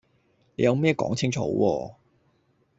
[0.55, 1.93] 你有咩講清楚好喎